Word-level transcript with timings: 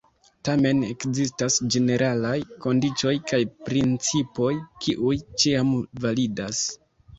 Tamen 0.47 0.79
ekzistas 0.85 1.57
ĝeneralaj 1.75 2.33
kondiĉoj 2.65 3.13
kaj 3.33 3.41
principoj, 3.69 4.51
kiuj 4.87 5.21
ĉiam 5.45 5.77
validas. 6.09 6.67